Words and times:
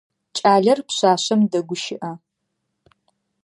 Кӏалэр 0.37 0.79
пшъашъэм 0.87 1.41
дэгущыӏэ. 1.51 2.11